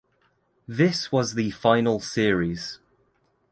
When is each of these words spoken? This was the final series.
This 0.67 1.11
was 1.11 1.35
the 1.35 1.51
final 1.51 1.99
series. 1.99 2.79